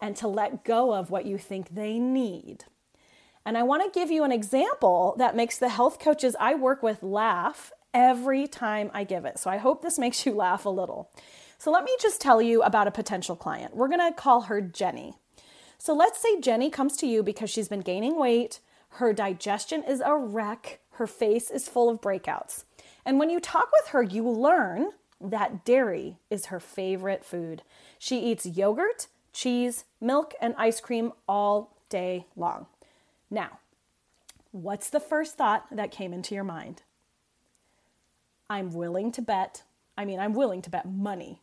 and 0.00 0.16
to 0.16 0.28
let 0.28 0.64
go 0.64 0.94
of 0.94 1.10
what 1.10 1.26
you 1.26 1.38
think 1.38 1.74
they 1.74 1.98
need. 1.98 2.64
And 3.44 3.56
I 3.56 3.62
want 3.62 3.82
to 3.82 3.98
give 3.98 4.10
you 4.10 4.24
an 4.24 4.32
example 4.32 5.14
that 5.18 5.36
makes 5.36 5.58
the 5.58 5.68
health 5.68 5.98
coaches 5.98 6.36
I 6.38 6.54
work 6.54 6.82
with 6.82 7.02
laugh 7.02 7.72
every 7.94 8.46
time 8.46 8.90
I 8.92 9.04
give 9.04 9.24
it. 9.24 9.38
So 9.38 9.50
I 9.50 9.56
hope 9.56 9.82
this 9.82 9.98
makes 9.98 10.26
you 10.26 10.32
laugh 10.34 10.66
a 10.66 10.70
little. 10.70 11.10
So 11.56 11.70
let 11.70 11.84
me 11.84 11.96
just 12.00 12.20
tell 12.20 12.40
you 12.40 12.62
about 12.62 12.86
a 12.86 12.92
potential 12.92 13.34
client. 13.34 13.74
We're 13.74 13.88
going 13.88 14.06
to 14.06 14.16
call 14.16 14.42
her 14.42 14.60
Jenny. 14.60 15.14
So 15.78 15.94
let's 15.94 16.20
say 16.20 16.40
Jenny 16.40 16.70
comes 16.70 16.96
to 16.98 17.06
you 17.06 17.22
because 17.22 17.50
she's 17.50 17.68
been 17.68 17.80
gaining 17.80 18.18
weight, 18.18 18.60
her 18.90 19.12
digestion 19.12 19.82
is 19.84 20.02
a 20.04 20.16
wreck, 20.16 20.80
her 20.92 21.06
face 21.06 21.50
is 21.50 21.68
full 21.68 21.88
of 21.88 22.00
breakouts. 22.00 22.64
And 23.04 23.18
when 23.18 23.30
you 23.30 23.40
talk 23.40 23.70
with 23.80 23.90
her, 23.90 24.02
you 24.02 24.28
learn 24.28 24.90
that 25.20 25.64
dairy 25.64 26.18
is 26.30 26.46
her 26.46 26.60
favorite 26.60 27.24
food. 27.24 27.62
She 27.98 28.20
eats 28.20 28.46
yogurt, 28.46 29.06
cheese, 29.38 29.84
milk, 30.00 30.34
and 30.40 30.52
ice 30.58 30.80
cream 30.80 31.12
all 31.28 31.76
day 31.88 32.26
long. 32.34 32.66
Now, 33.30 33.60
what's 34.50 34.90
the 34.90 34.98
first 34.98 35.36
thought 35.36 35.66
that 35.70 35.92
came 35.92 36.12
into 36.12 36.34
your 36.34 36.44
mind? 36.44 36.82
I'm 38.50 38.72
willing 38.72 39.12
to 39.12 39.22
bet, 39.22 39.62
I 39.96 40.04
mean, 40.04 40.18
I'm 40.18 40.34
willing 40.34 40.60
to 40.62 40.70
bet 40.70 40.90
money 40.90 41.40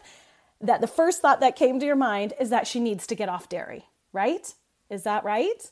that 0.60 0.82
the 0.82 0.86
first 0.86 1.22
thought 1.22 1.40
that 1.40 1.56
came 1.56 1.80
to 1.80 1.86
your 1.86 1.96
mind 1.96 2.34
is 2.38 2.50
that 2.50 2.66
she 2.66 2.78
needs 2.78 3.06
to 3.06 3.14
get 3.14 3.30
off 3.30 3.48
dairy, 3.48 3.86
right? 4.12 4.52
Is 4.90 5.04
that 5.04 5.24
right? 5.24 5.70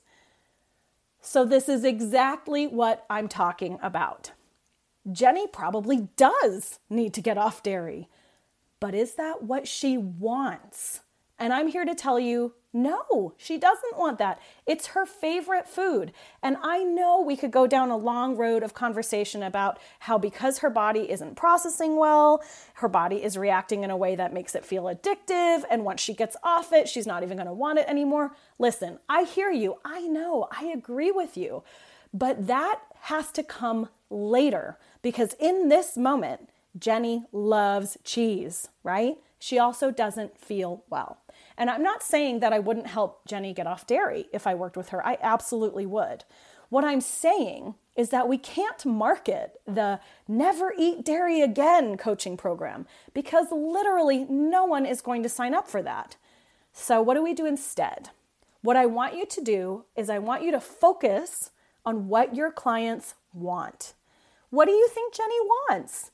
So, 1.21 1.45
this 1.45 1.69
is 1.69 1.85
exactly 1.85 2.67
what 2.67 3.05
I'm 3.11 3.29
talking 3.29 3.79
about. 3.83 4.31
Jenny 5.11 5.47
probably 5.47 6.09
does 6.17 6.79
need 6.89 7.13
to 7.15 7.21
get 7.21 7.37
off 7.37 7.63
dairy, 7.63 8.09
but 8.81 8.95
is 8.95 9.17
that 9.17 9.43
what 9.43 9.67
she 9.69 9.99
wants? 9.99 11.01
And 11.39 11.53
I'm 11.53 11.69
here 11.69 11.85
to 11.85 11.95
tell 11.95 12.19
you 12.19 12.55
no, 12.73 13.33
she 13.39 13.57
doesn't 13.57 13.97
want 13.97 14.19
that. 14.19 14.41
It's 14.67 14.89
her 14.89 15.07
favorite 15.07 15.67
food. 15.67 16.13
And 16.43 16.59
I 16.63 16.85
know 16.85 17.21
we 17.21 17.35
could 17.35 17.51
go 17.51 17.67
down 17.67 17.91
a 17.91 17.97
long 17.97 18.37
road 18.37 18.63
of 18.63 18.75
conversation 18.75 19.43
about 19.43 19.79
how 20.01 20.19
because 20.19 20.59
her 20.59 20.69
body 20.69 21.11
isn't 21.11 21.35
processing 21.35 21.97
well, 21.97 22.43
her 22.75 22.89
body 22.89 23.25
is 23.25 23.39
reacting 23.39 23.85
in 23.85 23.91
a 23.91 23.97
way 23.97 24.15
that 24.17 24.35
makes 24.35 24.55
it 24.55 24.67
feel 24.67 24.85
addictive. 24.85 25.65
And 25.71 25.85
once 25.85 26.03
she 26.03 26.13
gets 26.13 26.37
off 26.43 26.73
it, 26.73 26.89
she's 26.89 27.07
not 27.07 27.23
even 27.23 27.39
going 27.39 27.47
to 27.47 27.55
want 27.55 27.79
it 27.79 27.89
anymore. 27.89 28.33
Listen, 28.59 28.99
I 29.09 29.25
hear 29.25 29.51
you. 29.51 29.79
I 29.83 30.03
know. 30.03 30.47
I 30.51 30.67
agree 30.67 31.11
with 31.11 31.39
you. 31.39 31.63
But 32.13 32.49
that 32.49 32.81
has 33.03 33.33
to 33.33 33.43
come 33.43 33.89
later 34.11 34.77
because 35.01 35.35
in 35.41 35.69
this 35.69 35.97
moment, 35.97 36.51
Jenny 36.79 37.25
loves 37.33 37.97
cheese, 38.05 38.69
right? 38.83 39.17
She 39.39 39.59
also 39.59 39.91
doesn't 39.91 40.39
feel 40.39 40.85
well. 40.91 41.19
And 41.59 41.69
I'm 41.69 41.83
not 41.83 42.05
saying 42.05 42.39
that 42.39 42.53
I 42.53 42.61
wouldn't 42.61 42.87
help 42.87 43.27
Jenny 43.27 43.53
get 43.53 43.67
off 43.67 43.87
dairy 43.87 44.27
if 44.33 44.47
I 44.47 44.55
worked 44.55 44.77
with 44.77 44.91
her. 44.91 45.05
I 45.05 45.19
absolutely 45.21 45.87
would. 45.87 46.25
What 46.69 46.85
I'm 46.85 47.01
saying 47.01 47.75
is 47.97 48.11
that 48.11 48.29
we 48.29 48.39
can't 48.39 48.87
market 48.87 49.61
the 49.67 49.99
never 50.29 50.73
eat 50.79 51.05
dairy 51.05 51.41
again 51.41 51.97
coaching 51.97 52.37
program 52.37 52.87
because 53.13 53.49
literally 53.51 54.25
no 54.31 54.65
one 54.65 54.87
is 54.87 55.01
going 55.01 55.25
to 55.25 55.29
sign 55.29 55.53
up 55.53 55.67
for 55.67 55.83
that. 55.83 56.17
So, 56.73 57.03
what 57.03 57.15
do 57.15 57.25
we 57.25 57.35
do 57.35 57.45
instead? 57.45 58.11
What 58.63 58.77
I 58.77 58.87
want 58.87 59.17
you 59.17 59.27
to 59.27 59.41
do 59.41 59.85
is 59.97 60.09
I 60.09 60.21
want 60.21 60.45
you 60.45 60.53
to 60.53 60.61
focus 60.61 61.51
on 61.85 62.07
what 62.07 62.37
your 62.37 62.53
clients 62.53 63.15
want. 63.33 63.95
What 64.51 64.67
do 64.67 64.73
you 64.73 64.89
think 64.89 65.13
Jenny 65.13 65.41
wants? 65.41 66.13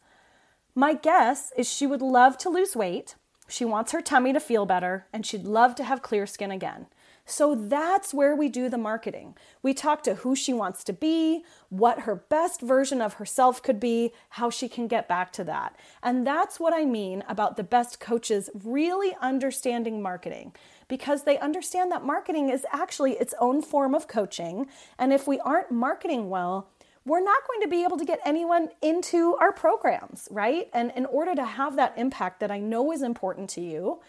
My 0.74 0.94
guess 0.94 1.52
is 1.56 1.70
she 1.70 1.86
would 1.86 2.02
love 2.02 2.38
to 2.38 2.48
lose 2.48 2.74
weight 2.74 3.14
she 3.48 3.64
wants 3.64 3.92
her 3.92 4.00
tummy 4.00 4.32
to 4.32 4.40
feel 4.40 4.66
better 4.66 5.06
and 5.12 5.24
she'd 5.24 5.44
love 5.44 5.74
to 5.76 5.84
have 5.84 6.02
clear 6.02 6.26
skin 6.26 6.50
again. 6.50 6.86
So 7.26 7.54
that's 7.54 8.12
where 8.12 8.36
we 8.36 8.50
do 8.50 8.68
the 8.68 8.76
marketing. 8.76 9.34
We 9.62 9.72
talk 9.72 10.02
to 10.02 10.16
who 10.16 10.36
she 10.36 10.52
wants 10.52 10.84
to 10.84 10.92
be, 10.92 11.42
what 11.70 12.00
her 12.00 12.16
best 12.16 12.60
version 12.60 13.00
of 13.00 13.14
herself 13.14 13.62
could 13.62 13.80
be, 13.80 14.12
how 14.30 14.50
she 14.50 14.68
can 14.68 14.88
get 14.88 15.08
back 15.08 15.32
to 15.32 15.44
that. 15.44 15.74
And 16.02 16.26
that's 16.26 16.60
what 16.60 16.74
I 16.74 16.84
mean 16.84 17.24
about 17.26 17.56
the 17.56 17.64
best 17.64 17.98
coaches 17.98 18.50
really 18.62 19.16
understanding 19.22 20.02
marketing 20.02 20.52
because 20.86 21.24
they 21.24 21.38
understand 21.38 21.90
that 21.92 22.04
marketing 22.04 22.50
is 22.50 22.66
actually 22.70 23.12
its 23.12 23.34
own 23.40 23.62
form 23.62 23.94
of 23.94 24.06
coaching. 24.06 24.66
And 24.98 25.10
if 25.10 25.26
we 25.26 25.40
aren't 25.40 25.70
marketing 25.70 26.28
well, 26.28 26.68
we're 27.06 27.22
not 27.22 27.46
going 27.46 27.60
to 27.60 27.68
be 27.68 27.84
able 27.84 27.98
to 27.98 28.04
get 28.04 28.20
anyone 28.24 28.70
into 28.80 29.36
our 29.36 29.52
programs, 29.52 30.26
right? 30.30 30.68
And 30.72 30.90
in 30.96 31.04
order 31.06 31.34
to 31.34 31.44
have 31.44 31.76
that 31.76 31.94
impact 31.96 32.40
that 32.40 32.50
I 32.50 32.60
know 32.60 32.92
is 32.92 33.02
important 33.02 33.50
to 33.50 33.60
you, 33.60 34.00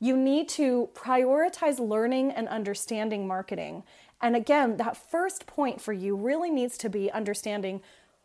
you 0.00 0.16
need 0.16 0.48
to 0.50 0.88
prioritize 0.94 1.78
learning 1.78 2.32
and 2.32 2.48
understanding 2.48 3.26
marketing. 3.28 3.84
And 4.20 4.34
again, 4.34 4.78
that 4.78 4.96
first 4.96 5.46
point 5.46 5.80
for 5.80 5.92
you 5.92 6.16
really 6.16 6.50
needs 6.50 6.76
to 6.78 6.88
be 6.88 7.10
understanding 7.10 7.82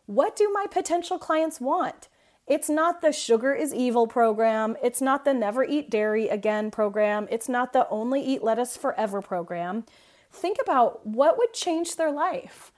what 0.07 0.35
do 0.35 0.51
my 0.51 0.65
potential 0.69 1.17
clients 1.17 1.59
want? 1.59 2.09
It's 2.47 2.69
not 2.69 3.01
the 3.01 3.11
sugar 3.11 3.53
is 3.53 3.73
evil 3.73 4.05
program. 4.05 4.75
It's 4.83 5.01
not 5.01 5.25
the 5.25 5.33
never 5.33 5.63
eat 5.63 5.89
dairy 5.89 6.29
again 6.29 6.69
program. 6.69 7.27
It's 7.31 7.49
not 7.49 7.73
the 7.73 7.89
only 7.89 8.21
eat 8.21 8.43
lettuce 8.43 8.77
forever 8.77 9.21
program. 9.21 9.83
Think 10.31 10.57
about 10.61 11.05
what 11.07 11.37
would 11.37 11.53
change 11.53 11.95
their 11.95 12.11
life 12.11 12.71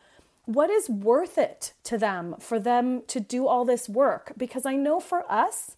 what 0.47 0.69
is 0.69 0.89
worth 0.89 1.37
it 1.37 1.73
to 1.83 1.97
them 1.97 2.35
for 2.39 2.57
them 2.57 3.03
to 3.07 3.19
do 3.19 3.47
all 3.47 3.65
this 3.65 3.89
work? 3.89 4.31
Because 4.37 4.65
I 4.65 4.77
know 4.77 5.01
for 5.01 5.29
us, 5.29 5.75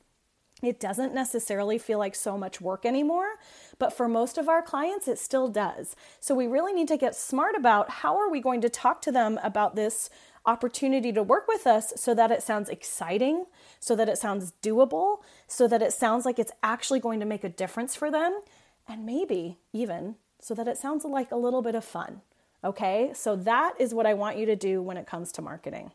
it 0.62 0.80
doesn't 0.80 1.14
necessarily 1.14 1.80
feel 1.80 1.98
like 1.98 2.14
so 2.14 2.38
much 2.38 2.62
work 2.62 2.86
anymore, 2.86 3.40
but 3.80 3.92
for 3.92 4.08
most 4.08 4.38
of 4.38 4.48
our 4.48 4.62
clients, 4.62 5.08
it 5.08 5.18
still 5.18 5.48
does. 5.48 5.96
So 6.20 6.36
we 6.36 6.46
really 6.46 6.72
need 6.72 6.88
to 6.90 6.98
get 6.98 7.16
smart 7.16 7.56
about 7.56 7.90
how 7.90 8.18
are 8.18 8.30
we 8.30 8.42
going 8.42 8.62
to 8.62 8.70
talk 8.70 9.02
to 9.04 9.12
them 9.12 9.40
about 9.42 9.76
this 9.76 10.12
opportunity 10.46 11.12
to 11.14 11.24
work 11.24 11.48
with 11.48 11.66
us 11.66 11.94
so 11.96 12.14
that 12.14 12.30
it 12.30 12.44
sounds 12.44 12.70
exciting, 12.70 13.46
so 13.80 13.96
that 13.96 14.10
it 14.10 14.20
sounds 14.20 14.54
doable, 14.62 15.18
so 15.48 15.68
that 15.68 15.82
it 15.82 15.94
sounds 15.94 16.26
like 16.26 16.38
it's 16.38 16.52
actually 16.62 17.00
going 17.00 17.20
to 17.22 17.26
make 17.26 17.44
a 17.44 17.50
difference 17.50 17.96
for 17.96 18.12
them, 18.12 18.40
and 18.88 19.04
maybe 19.04 19.58
even 19.74 20.16
so 20.40 20.54
that 20.54 20.68
it 20.68 20.78
sounds 20.78 21.04
like 21.06 21.32
a 21.32 21.38
little 21.38 21.64
bit 21.64 21.76
of 21.76 21.84
fun. 21.84 22.22
Okay, 22.64 23.12
so 23.14 23.36
that 23.38 23.74
is 23.80 23.94
what 23.94 24.06
I 24.06 24.14
want 24.14 24.38
you 24.38 24.46
to 24.48 24.56
do 24.56 24.82
when 24.82 24.98
it 24.98 25.08
comes 25.08 25.32
to 25.34 25.42
marketing. 25.42 25.92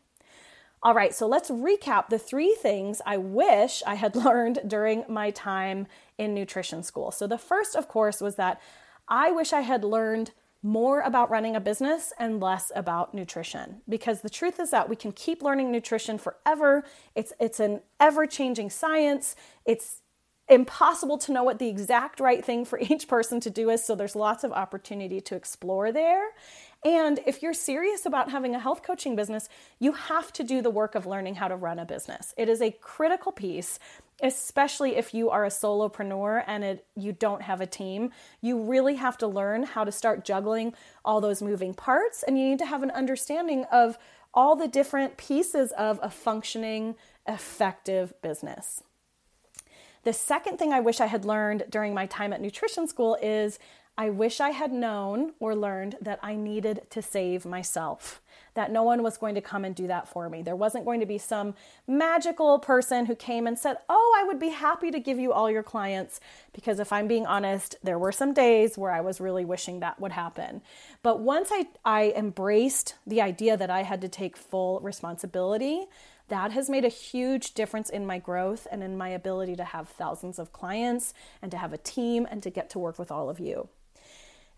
All 0.81 0.93
right, 0.93 1.13
so 1.13 1.27
let's 1.27 1.49
recap 1.49 2.09
the 2.09 2.19
three 2.19 2.55
things 2.59 3.01
I 3.05 3.17
wish 3.17 3.83
I 3.85 3.95
had 3.95 4.15
learned 4.25 4.59
during 4.67 5.03
my 5.07 5.31
time 5.31 5.87
in 6.17 6.33
nutrition 6.33 6.83
school. 6.83 7.11
So, 7.11 7.27
the 7.27 7.37
first, 7.37 7.75
of 7.75 7.87
course, 7.87 8.21
was 8.21 8.35
that 8.35 8.61
I 9.07 9.31
wish 9.31 9.53
I 9.53 9.61
had 9.61 9.83
learned 9.83 10.31
more 10.65 11.01
about 11.01 11.29
running 11.29 11.55
a 11.55 11.59
business 11.59 12.11
and 12.17 12.41
less 12.41 12.71
about 12.75 13.13
nutrition 13.13 13.81
because 13.87 14.21
the 14.21 14.29
truth 14.29 14.59
is 14.59 14.71
that 14.71 14.89
we 14.89 14.95
can 14.95 15.11
keep 15.11 15.43
learning 15.43 15.71
nutrition 15.71 16.17
forever 16.17 16.83
it's 17.13 17.31
it's 17.39 17.59
an 17.59 17.79
ever 17.99 18.25
changing 18.25 18.67
science 18.67 19.35
it's 19.63 20.01
impossible 20.47 21.17
to 21.17 21.31
know 21.31 21.43
what 21.43 21.57
the 21.59 21.67
exact 21.67 22.19
right 22.19 22.45
thing 22.45 22.65
for 22.65 22.79
each 22.89 23.07
person 23.07 23.39
to 23.41 23.49
do 23.49 23.69
is. 23.69 23.83
So 23.83 23.95
there's 23.95 24.15
lots 24.15 24.43
of 24.43 24.51
opportunity 24.51 25.21
to 25.21 25.35
explore 25.35 25.91
there. 25.91 26.29
And 26.83 27.19
if 27.25 27.41
you're 27.41 27.53
serious 27.53 28.05
about 28.05 28.29
having 28.29 28.53
a 28.53 28.59
health 28.59 28.83
coaching 28.83 29.15
business, 29.15 29.49
you 29.79 29.93
have 29.93 30.31
to 30.33 30.43
do 30.43 30.61
the 30.61 30.69
work 30.69 30.93
of 30.93 31.07
learning 31.07 31.35
how 31.35 31.47
to 31.47 31.55
run 31.55 31.79
a 31.79 31.85
business. 31.85 32.31
It 32.37 32.47
is 32.47 32.61
a 32.61 32.69
critical 32.69 33.31
piece, 33.31 33.79
especially 34.21 34.95
if 34.95 35.11
you 35.11 35.31
are 35.31 35.45
a 35.45 35.49
solopreneur 35.49 36.43
and 36.45 36.63
it, 36.63 36.85
you 36.95 37.11
don't 37.11 37.41
have 37.41 37.59
a 37.59 37.65
team. 37.65 38.11
You 38.39 38.61
really 38.61 38.95
have 38.95 39.17
to 39.17 39.27
learn 39.27 39.63
how 39.63 39.83
to 39.83 39.91
start 39.91 40.25
juggling 40.25 40.75
all 41.03 41.21
those 41.21 41.41
moving 41.41 41.73
parts, 41.73 42.21
and 42.21 42.37
you 42.37 42.45
need 42.47 42.59
to 42.59 42.67
have 42.67 42.83
an 42.83 42.91
understanding 42.91 43.65
of 43.71 43.97
all 44.31 44.55
the 44.55 44.67
different 44.67 45.17
pieces 45.17 45.71
of 45.71 45.99
a 46.03 46.09
functioning, 46.11 46.95
effective 47.27 48.13
business. 48.21 48.83
The 50.05 50.13
second 50.13 50.59
thing 50.59 50.71
I 50.71 50.81
wish 50.81 51.01
I 51.01 51.07
had 51.07 51.25
learned 51.25 51.65
during 51.67 51.95
my 51.95 52.05
time 52.05 52.31
at 52.31 52.39
nutrition 52.39 52.87
school 52.87 53.17
is 53.23 53.57
I 53.97 54.11
wish 54.11 54.39
I 54.39 54.51
had 54.51 54.71
known 54.71 55.33
or 55.39 55.55
learned 55.55 55.95
that 55.99 56.19
I 56.21 56.35
needed 56.35 56.81
to 56.91 57.01
save 57.01 57.43
myself, 57.43 58.21
that 58.53 58.71
no 58.71 58.83
one 58.83 59.01
was 59.01 59.17
going 59.17 59.33
to 59.33 59.41
come 59.41 59.65
and 59.65 59.73
do 59.73 59.87
that 59.87 60.07
for 60.07 60.29
me. 60.29 60.43
There 60.43 60.55
wasn't 60.55 60.85
going 60.85 60.99
to 60.99 61.07
be 61.07 61.17
some 61.17 61.55
magical 61.87 62.59
person 62.59 63.07
who 63.07 63.15
came 63.15 63.47
and 63.47 63.57
said, 63.57 63.77
Oh, 63.89 64.15
I 64.19 64.25
would 64.25 64.37
be 64.37 64.49
happy 64.49 64.91
to 64.91 64.99
give 64.99 65.17
you 65.17 65.33
all 65.33 65.49
your 65.49 65.63
clients. 65.63 66.19
Because 66.53 66.79
if 66.79 66.93
I'm 66.93 67.07
being 67.07 67.25
honest, 67.25 67.77
there 67.81 67.97
were 67.97 68.11
some 68.11 68.31
days 68.31 68.77
where 68.77 68.91
I 68.91 69.01
was 69.01 69.19
really 69.19 69.45
wishing 69.45 69.79
that 69.79 69.99
would 69.99 70.11
happen. 70.11 70.61
But 71.01 71.21
once 71.21 71.49
I, 71.51 71.65
I 71.83 72.13
embraced 72.15 72.93
the 73.07 73.21
idea 73.21 73.57
that 73.57 73.71
I 73.71 73.81
had 73.81 74.01
to 74.01 74.09
take 74.09 74.37
full 74.37 74.81
responsibility, 74.81 75.87
that 76.27 76.51
has 76.51 76.69
made 76.69 76.85
a 76.85 76.89
huge 76.89 77.53
difference 77.53 77.89
in 77.89 78.05
my 78.05 78.17
growth 78.17 78.67
and 78.71 78.83
in 78.83 78.97
my 78.97 79.09
ability 79.09 79.55
to 79.55 79.63
have 79.63 79.87
thousands 79.87 80.39
of 80.39 80.51
clients 80.51 81.13
and 81.41 81.51
to 81.51 81.57
have 81.57 81.73
a 81.73 81.77
team 81.77 82.27
and 82.29 82.41
to 82.43 82.49
get 82.49 82.69
to 82.71 82.79
work 82.79 82.97
with 82.97 83.11
all 83.11 83.29
of 83.29 83.39
you. 83.39 83.69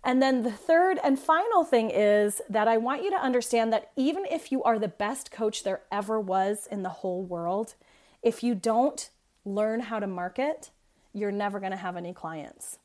And 0.03 0.21
then 0.21 0.43
the 0.43 0.51
third 0.51 0.99
and 1.03 1.19
final 1.19 1.63
thing 1.65 1.89
is 1.89 2.41
that 2.49 2.67
I 2.67 2.77
want 2.77 3.03
you 3.03 3.09
to 3.11 3.17
understand 3.17 3.73
that 3.73 3.91
even 3.95 4.25
if 4.31 4.51
you 4.51 4.63
are 4.63 4.79
the 4.79 4.87
best 4.87 5.31
coach 5.31 5.63
there 5.63 5.81
ever 5.91 6.19
was 6.19 6.67
in 6.71 6.83
the 6.83 6.89
whole 6.89 7.23
world, 7.23 7.75
if 8.21 8.43
you 8.43 8.55
don't 8.55 9.09
learn 9.43 9.81
how 9.81 9.99
to 9.99 10.07
market, 10.07 10.69
you're 11.13 11.31
never 11.31 11.59
going 11.59 11.71
to 11.71 11.77
have 11.77 11.97
any 11.97 12.13
clients. 12.13 12.79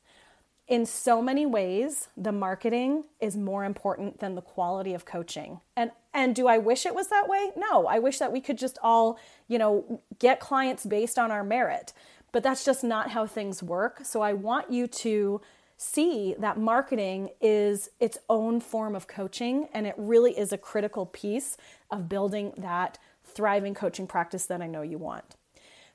In 0.73 0.87
so 0.87 1.21
many 1.21 1.45
ways, 1.45 2.07
the 2.17 2.31
marketing 2.31 3.03
is 3.19 3.37
more 3.37 3.63
important 3.63 4.17
than 4.17 4.33
the 4.33 4.41
quality 4.41 4.95
of 4.95 5.05
coaching. 5.05 5.59
And 5.77 5.91
and 6.15 6.33
do 6.33 6.47
I 6.47 6.57
wish 6.57 6.87
it 6.87 6.95
was 6.95 7.09
that 7.09 7.29
way? 7.29 7.51
No, 7.55 7.85
I 7.85 7.99
wish 7.99 8.17
that 8.17 8.31
we 8.31 8.41
could 8.41 8.57
just 8.57 8.79
all, 8.81 9.19
you 9.47 9.59
know, 9.59 10.01
get 10.17 10.39
clients 10.39 10.83
based 10.83 11.19
on 11.19 11.29
our 11.29 11.43
merit. 11.43 11.93
But 12.31 12.41
that's 12.41 12.65
just 12.65 12.83
not 12.83 13.11
how 13.11 13.27
things 13.27 13.61
work. 13.61 13.99
So 14.03 14.21
I 14.21 14.33
want 14.33 14.71
you 14.71 14.87
to 14.87 15.41
see 15.77 16.33
that 16.39 16.57
marketing 16.57 17.29
is 17.39 17.91
its 17.99 18.17
own 18.27 18.59
form 18.59 18.95
of 18.95 19.05
coaching 19.05 19.67
and 19.75 19.85
it 19.85 19.93
really 19.95 20.35
is 20.35 20.51
a 20.51 20.57
critical 20.57 21.05
piece 21.05 21.55
of 21.91 22.09
building 22.09 22.51
that 22.57 22.97
thriving 23.23 23.75
coaching 23.75 24.07
practice 24.07 24.47
that 24.47 24.59
I 24.59 24.65
know 24.65 24.81
you 24.81 24.97
want. 24.97 25.35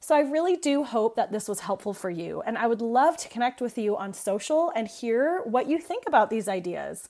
So 0.01 0.15
I 0.15 0.21
really 0.21 0.57
do 0.57 0.85
hope 0.85 1.17
that 1.17 1.33
this 1.33 1.49
was 1.49 1.61
helpful 1.61 1.93
for 1.93 2.11
you 2.11 2.41
and 2.43 2.57
I 2.57 2.67
would 2.67 2.81
love 2.81 3.17
to 3.19 3.29
connect 3.29 3.61
with 3.61 3.77
you 3.77 3.97
on 3.97 4.15
social 4.15 4.73
and 4.75 4.89
hear 4.89 5.43
what 5.45 5.69
you 5.69 5.79
think 5.79 6.05
about 6.07 6.31
these 6.31 6.49
ideas. 6.49 7.09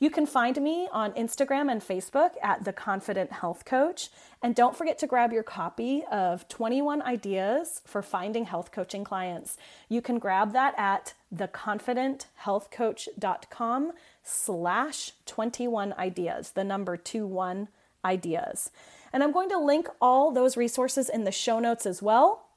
You 0.00 0.10
can 0.10 0.26
find 0.26 0.60
me 0.60 0.88
on 0.92 1.12
Instagram 1.12 1.70
and 1.70 1.80
Facebook 1.80 2.30
at 2.42 2.64
The 2.64 2.72
Confident 2.72 3.30
Health 3.32 3.64
Coach. 3.64 4.10
And 4.42 4.52
don't 4.54 4.76
forget 4.76 4.98
to 4.98 5.06
grab 5.06 5.32
your 5.32 5.44
copy 5.44 6.04
of 6.10 6.46
21 6.48 7.00
Ideas 7.00 7.80
for 7.86 8.02
Finding 8.02 8.44
Health 8.44 8.70
Coaching 8.72 9.04
Clients. 9.04 9.56
You 9.88 10.02
can 10.02 10.18
grab 10.18 10.52
that 10.52 10.74
at 10.76 11.14
theconfidenthealthcoach.com 11.34 13.92
slash 14.22 15.12
21 15.26 15.94
ideas, 15.94 16.50
the 16.50 16.64
number 16.64 16.96
21 16.96 17.68
ideas. 18.04 18.70
And 19.14 19.22
I'm 19.22 19.30
going 19.30 19.48
to 19.50 19.58
link 19.58 19.88
all 20.00 20.32
those 20.32 20.56
resources 20.56 21.08
in 21.08 21.22
the 21.22 21.30
show 21.30 21.60
notes 21.60 21.86
as 21.86 22.02
well, 22.02 22.48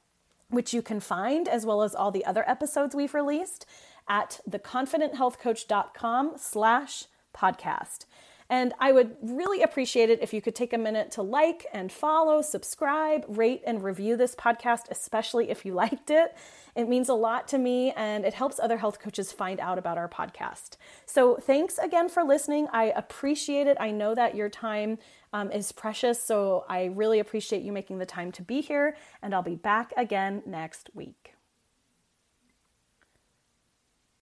which 0.50 0.74
you 0.74 0.82
can 0.82 0.98
find 0.98 1.46
as 1.46 1.64
well 1.64 1.82
as 1.82 1.94
all 1.94 2.10
the 2.10 2.24
other 2.24 2.42
episodes 2.50 2.96
we've 2.96 3.14
released 3.14 3.64
at 4.08 4.40
theconfidenthealthcoach.com 4.50 6.32
slash 6.36 7.04
podcast. 7.32 8.06
And 8.50 8.72
I 8.78 8.92
would 8.92 9.16
really 9.20 9.62
appreciate 9.62 10.08
it 10.08 10.20
if 10.22 10.32
you 10.32 10.40
could 10.40 10.54
take 10.54 10.72
a 10.72 10.78
minute 10.78 11.10
to 11.12 11.22
like 11.22 11.66
and 11.72 11.92
follow, 11.92 12.40
subscribe, 12.40 13.24
rate, 13.28 13.62
and 13.66 13.82
review 13.82 14.16
this 14.16 14.34
podcast, 14.34 14.90
especially 14.90 15.50
if 15.50 15.66
you 15.66 15.74
liked 15.78 16.10
it. 16.10 16.34
It 16.74 16.88
means 16.88 17.08
a 17.08 17.14
lot 17.14 17.48
to 17.48 17.58
me 17.58 17.92
and 17.92 18.24
it 18.24 18.34
helps 18.34 18.58
other 18.58 18.78
health 18.78 19.00
coaches 19.00 19.32
find 19.32 19.60
out 19.60 19.78
about 19.78 19.98
our 19.98 20.08
podcast. 20.08 20.76
So, 21.06 21.36
thanks 21.36 21.76
again 21.78 22.08
for 22.08 22.22
listening. 22.22 22.68
I 22.72 22.84
appreciate 22.84 23.66
it. 23.66 23.76
I 23.80 23.90
know 23.90 24.14
that 24.14 24.34
your 24.34 24.48
time 24.48 24.98
um, 25.32 25.50
is 25.50 25.72
precious, 25.72 26.22
so 26.22 26.64
I 26.68 26.86
really 26.86 27.18
appreciate 27.18 27.62
you 27.62 27.72
making 27.72 27.98
the 27.98 28.06
time 28.06 28.32
to 28.32 28.42
be 28.42 28.60
here, 28.60 28.96
and 29.22 29.34
I'll 29.34 29.42
be 29.42 29.56
back 29.56 29.92
again 29.96 30.42
next 30.46 30.90
week. 30.94 31.37